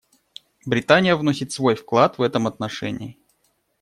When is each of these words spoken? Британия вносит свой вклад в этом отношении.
Британия 0.65 1.15
вносит 1.15 1.51
свой 1.51 1.75
вклад 1.75 2.17
в 2.17 2.23
этом 2.23 2.47
отношении. 2.47 3.19